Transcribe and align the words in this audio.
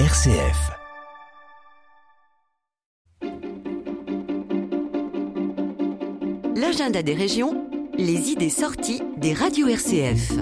RCF. 0.00 0.72
L'agenda 6.56 7.04
des 7.04 7.14
régions, 7.14 7.68
les 7.96 8.30
idées 8.30 8.50
sorties 8.50 9.02
des 9.18 9.32
radios 9.32 9.68
RCF. 9.68 10.32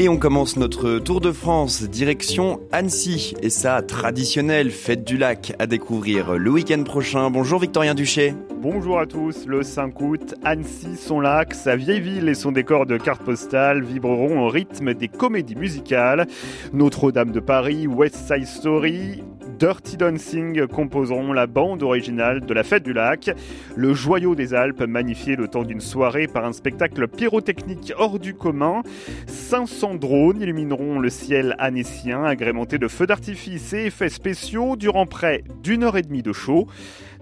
Et 0.00 0.08
on 0.08 0.16
commence 0.16 0.56
notre 0.56 1.00
tour 1.00 1.20
de 1.20 1.32
France, 1.32 1.82
direction 1.82 2.60
Annecy 2.70 3.34
et 3.42 3.50
sa 3.50 3.82
traditionnelle 3.82 4.70
fête 4.70 5.02
du 5.02 5.18
lac 5.18 5.54
à 5.58 5.66
découvrir 5.66 6.34
le 6.38 6.50
week-end 6.52 6.84
prochain. 6.84 7.30
Bonjour 7.30 7.58
Victorien 7.58 7.96
Duché. 7.96 8.32
Bonjour 8.62 9.00
à 9.00 9.06
tous, 9.06 9.44
le 9.46 9.64
5 9.64 10.00
août, 10.00 10.36
Annecy, 10.44 10.96
son 10.96 11.18
lac, 11.18 11.52
sa 11.52 11.74
vieille 11.74 12.00
ville 12.00 12.28
et 12.28 12.34
son 12.34 12.52
décor 12.52 12.86
de 12.86 12.96
cartes 12.96 13.24
postales 13.24 13.82
vibreront 13.82 14.46
au 14.46 14.48
rythme 14.48 14.94
des 14.94 15.08
comédies 15.08 15.56
musicales. 15.56 16.28
Notre-Dame 16.72 17.32
de 17.32 17.40
Paris, 17.40 17.88
West 17.88 18.18
Side 18.28 18.46
Story, 18.46 19.24
Dirty 19.58 19.96
Dancing 19.96 20.68
composeront 20.68 21.32
la 21.32 21.48
bande 21.48 21.82
originale 21.82 22.46
de 22.46 22.54
la 22.54 22.62
Fête 22.62 22.84
du 22.84 22.92
Lac. 22.92 23.30
Le 23.74 23.92
joyau 23.92 24.36
des 24.36 24.54
Alpes 24.54 24.82
magnifié 24.82 25.34
le 25.34 25.48
temps 25.48 25.64
d'une 25.64 25.80
soirée 25.80 26.28
par 26.28 26.44
un 26.44 26.52
spectacle 26.52 27.08
pyrotechnique 27.08 27.92
hors 27.98 28.20
du 28.20 28.34
commun. 28.34 28.82
500 29.26 29.96
drones 29.96 30.40
illumineront 30.40 31.00
le 31.00 31.10
ciel 31.10 31.56
annécien 31.58 32.22
agrémenté 32.22 32.78
de 32.78 32.86
feux 32.86 33.08
d'artifice 33.08 33.72
et 33.72 33.86
effets 33.86 34.10
spéciaux 34.10 34.76
durant 34.76 35.06
près 35.06 35.42
d'une 35.64 35.82
heure 35.82 35.96
et 35.96 36.02
demie 36.02 36.22
de 36.22 36.32
show. 36.32 36.68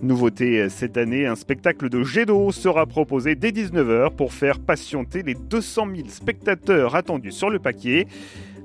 Nouveauté 0.02 0.68
cette 0.68 0.98
année, 0.98 1.26
un 1.26 1.36
spectacle 1.36 1.88
de 1.88 2.02
jet 2.02 2.26
d'eau 2.26 2.52
sera 2.52 2.84
proposé 2.84 3.34
dès 3.34 3.50
19h 3.50 4.10
pour 4.14 4.34
faire 4.34 4.58
patienter 4.58 5.22
les 5.22 5.34
200 5.34 5.86
000 5.96 6.08
spectateurs 6.08 6.96
attendus 6.96 7.32
sur 7.32 7.48
le 7.48 7.58
paquet. 7.58 8.06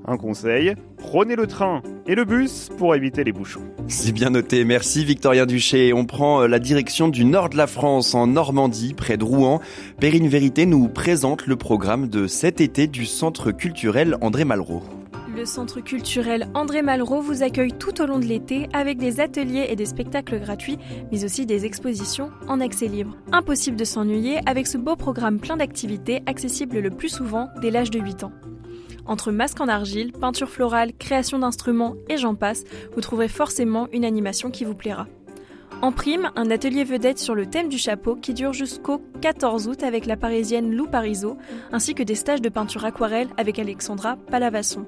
Un 0.06 0.16
conseil, 0.16 0.74
prenez 0.96 1.36
le 1.36 1.46
train 1.46 1.82
et 2.06 2.14
le 2.14 2.24
bus 2.24 2.70
pour 2.76 2.94
éviter 2.94 3.22
les 3.22 3.32
bouchons. 3.32 3.62
C'est 3.86 4.12
bien 4.12 4.30
noté, 4.30 4.64
merci 4.64 5.04
Victorien 5.04 5.46
Duché. 5.46 5.92
On 5.92 6.06
prend 6.06 6.42
euh, 6.42 6.46
la 6.48 6.58
direction 6.58 7.08
du 7.08 7.24
nord 7.24 7.48
de 7.50 7.56
la 7.56 7.68
France, 7.68 8.14
en 8.14 8.26
Normandie, 8.26 8.94
près 8.94 9.16
de 9.16 9.24
Rouen. 9.24 9.60
Périne 10.00 10.28
Vérité 10.28 10.66
nous 10.66 10.88
présente 10.88 11.46
le 11.46 11.56
programme 11.56 12.08
de 12.08 12.26
cet 12.26 12.60
été 12.60 12.88
du 12.88 13.06
Centre 13.06 13.52
culturel 13.52 14.16
André 14.20 14.44
Malraux. 14.44 14.82
Le 15.36 15.46
Centre 15.46 15.80
culturel 15.80 16.48
André 16.52 16.82
Malraux 16.82 17.22
vous 17.22 17.42
accueille 17.42 17.72
tout 17.72 18.02
au 18.02 18.06
long 18.06 18.18
de 18.18 18.26
l'été 18.26 18.68
avec 18.72 18.98
des 18.98 19.20
ateliers 19.20 19.66
et 19.70 19.76
des 19.76 19.86
spectacles 19.86 20.40
gratuits, 20.40 20.78
mais 21.10 21.24
aussi 21.24 21.46
des 21.46 21.64
expositions 21.64 22.30
en 22.48 22.60
accès 22.60 22.86
libre. 22.86 23.16
Impossible 23.32 23.76
de 23.76 23.84
s'ennuyer 23.84 24.40
avec 24.46 24.66
ce 24.66 24.76
beau 24.76 24.94
programme 24.94 25.38
plein 25.38 25.56
d'activités 25.56 26.22
accessible 26.26 26.80
le 26.80 26.90
plus 26.90 27.08
souvent 27.08 27.48
dès 27.62 27.70
l'âge 27.70 27.90
de 27.90 27.98
8 27.98 28.24
ans. 28.24 28.32
Entre 29.06 29.32
masques 29.32 29.60
en 29.60 29.68
argile, 29.68 30.12
peinture 30.12 30.48
florale, 30.48 30.92
création 30.98 31.38
d'instruments 31.38 31.96
et 32.08 32.16
j'en 32.16 32.34
passe, 32.34 32.64
vous 32.94 33.00
trouverez 33.00 33.28
forcément 33.28 33.88
une 33.92 34.04
animation 34.04 34.50
qui 34.50 34.64
vous 34.64 34.74
plaira. 34.74 35.06
En 35.80 35.90
prime, 35.90 36.30
un 36.36 36.50
atelier 36.50 36.84
vedette 36.84 37.18
sur 37.18 37.34
le 37.34 37.46
thème 37.46 37.68
du 37.68 37.78
chapeau 37.78 38.14
qui 38.14 38.34
dure 38.34 38.52
jusqu'au 38.52 39.02
14 39.20 39.66
août 39.66 39.82
avec 39.82 40.06
la 40.06 40.16
parisienne 40.16 40.72
Lou 40.72 40.86
Parisot, 40.86 41.36
ainsi 41.72 41.94
que 41.94 42.04
des 42.04 42.14
stages 42.14 42.40
de 42.42 42.48
peinture 42.48 42.84
aquarelle 42.84 43.28
avec 43.36 43.58
Alexandra 43.58 44.16
Palavasson. 44.16 44.86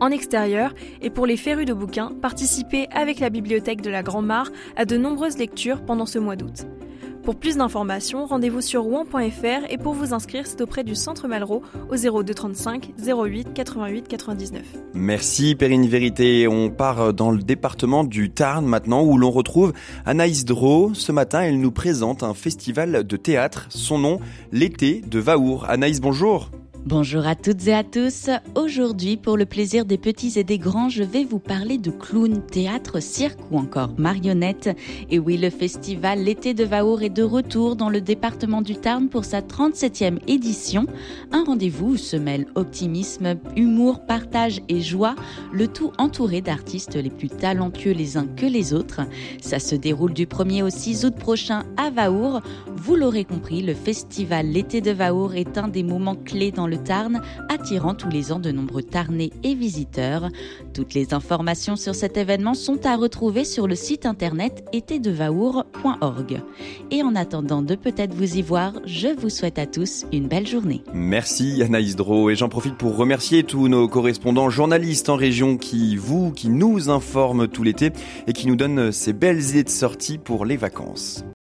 En 0.00 0.10
extérieur, 0.10 0.74
et 1.00 1.10
pour 1.10 1.26
les 1.26 1.36
férus 1.36 1.66
de 1.66 1.72
bouquins, 1.72 2.10
participez 2.20 2.88
avec 2.90 3.20
la 3.20 3.30
bibliothèque 3.30 3.82
de 3.82 3.90
la 3.90 4.02
Grand-Mare 4.02 4.50
à 4.74 4.84
de 4.84 4.96
nombreuses 4.96 5.38
lectures 5.38 5.84
pendant 5.84 6.06
ce 6.06 6.18
mois 6.18 6.34
d'août. 6.34 6.66
Pour 7.22 7.36
plus 7.36 7.56
d'informations, 7.56 8.26
rendez-vous 8.26 8.60
sur 8.60 8.82
rouen.fr 8.82 9.70
et 9.70 9.78
pour 9.78 9.94
vous 9.94 10.12
inscrire, 10.12 10.44
c'est 10.46 10.60
auprès 10.60 10.82
du 10.82 10.96
Centre 10.96 11.28
Malraux 11.28 11.62
au 11.88 11.96
0235 11.96 12.94
08 12.98 13.54
88 13.54 14.08
99. 14.08 14.62
Merci 14.94 15.54
Perrine 15.54 15.86
Vérité. 15.86 16.48
On 16.48 16.68
part 16.68 17.14
dans 17.14 17.30
le 17.30 17.42
département 17.42 18.02
du 18.02 18.30
Tarn 18.30 18.66
maintenant 18.66 19.04
où 19.04 19.16
l'on 19.18 19.30
retrouve 19.30 19.72
Anaïs 20.04 20.44
Dro. 20.44 20.94
Ce 20.94 21.12
matin, 21.12 21.42
elle 21.42 21.60
nous 21.60 21.70
présente 21.70 22.24
un 22.24 22.34
festival 22.34 23.04
de 23.06 23.16
théâtre. 23.16 23.66
Son 23.68 23.98
nom, 23.98 24.18
l'été 24.50 25.00
de 25.00 25.20
Vaour. 25.20 25.64
Anaïs, 25.68 26.00
bonjour. 26.00 26.50
Bonjour 26.84 27.28
à 27.28 27.36
toutes 27.36 27.68
et 27.68 27.74
à 27.74 27.84
tous. 27.84 28.28
Aujourd'hui, 28.56 29.16
pour 29.16 29.36
le 29.36 29.46
plaisir 29.46 29.84
des 29.84 29.98
petits 29.98 30.36
et 30.36 30.42
des 30.42 30.58
grands, 30.58 30.88
je 30.88 31.04
vais 31.04 31.22
vous 31.22 31.38
parler 31.38 31.78
de 31.78 31.92
clown, 31.92 32.44
théâtre, 32.44 33.00
cirque 33.00 33.38
ou 33.52 33.58
encore 33.58 33.90
marionnette. 33.98 34.68
Et 35.08 35.20
oui, 35.20 35.36
le 35.36 35.48
festival 35.48 36.24
L'été 36.24 36.54
de 36.54 36.64
Vaour 36.64 37.02
est 37.02 37.08
de 37.08 37.22
retour 37.22 37.76
dans 37.76 37.88
le 37.88 38.00
département 38.00 38.62
du 38.62 38.74
Tarn 38.74 39.08
pour 39.08 39.24
sa 39.24 39.42
37e 39.42 40.18
édition. 40.26 40.86
Un 41.30 41.44
rendez-vous 41.44 41.92
où 41.92 41.96
se 41.96 42.16
mêlent 42.16 42.48
optimisme, 42.56 43.36
humour, 43.56 44.04
partage 44.04 44.60
et 44.68 44.80
joie, 44.80 45.14
le 45.52 45.68
tout 45.68 45.92
entouré 45.98 46.40
d'artistes 46.40 46.96
les 46.96 47.10
plus 47.10 47.28
talentueux 47.28 47.92
les 47.92 48.16
uns 48.16 48.26
que 48.26 48.46
les 48.46 48.74
autres. 48.74 49.02
Ça 49.40 49.60
se 49.60 49.76
déroule 49.76 50.14
du 50.14 50.26
1er 50.26 50.64
au 50.64 50.70
6 50.70 51.04
août 51.04 51.14
prochain 51.14 51.62
à 51.76 51.90
Vaour. 51.90 52.40
Vous 52.74 52.96
l'aurez 52.96 53.24
compris, 53.24 53.62
le 53.62 53.74
festival 53.74 54.48
L'été 54.48 54.80
de 54.80 54.90
Vaour 54.90 55.36
est 55.36 55.58
un 55.58 55.68
des 55.68 55.84
moments 55.84 56.16
clés 56.16 56.50
dans 56.50 56.71
le 56.72 56.78
Tarn, 56.78 57.20
attirant 57.50 57.94
tous 57.94 58.08
les 58.08 58.32
ans 58.32 58.38
de 58.38 58.50
nombreux 58.50 58.82
Tarnais 58.82 59.30
et 59.44 59.54
visiteurs. 59.54 60.28
Toutes 60.72 60.94
les 60.94 61.12
informations 61.12 61.76
sur 61.76 61.94
cet 61.94 62.16
événement 62.16 62.54
sont 62.54 62.86
à 62.86 62.96
retrouver 62.96 63.44
sur 63.44 63.68
le 63.68 63.74
site 63.74 64.06
internet 64.06 64.64
étédevaour.org. 64.72 66.40
Et 66.90 67.02
en 67.02 67.14
attendant 67.14 67.60
de 67.60 67.74
peut-être 67.74 68.14
vous 68.14 68.38
y 68.38 68.42
voir, 68.42 68.72
je 68.86 69.08
vous 69.08 69.28
souhaite 69.28 69.58
à 69.58 69.66
tous 69.66 70.06
une 70.12 70.28
belle 70.28 70.46
journée. 70.46 70.82
Merci 70.94 71.62
Anaïs 71.62 71.94
Dro 71.94 72.30
et 72.30 72.36
j'en 72.36 72.48
profite 72.48 72.76
pour 72.76 72.96
remercier 72.96 73.44
tous 73.44 73.68
nos 73.68 73.86
correspondants 73.86 74.48
journalistes 74.48 75.10
en 75.10 75.16
région 75.16 75.58
qui 75.58 75.96
vous, 75.96 76.32
qui 76.32 76.48
nous 76.48 76.88
informent 76.88 77.48
tout 77.48 77.64
l'été 77.64 77.90
et 78.26 78.32
qui 78.32 78.46
nous 78.46 78.56
donnent 78.56 78.92
ces 78.92 79.12
belles 79.12 79.42
idées 79.50 79.64
de 79.64 79.68
sortie 79.68 80.16
pour 80.16 80.46
les 80.46 80.56
vacances. 80.56 81.22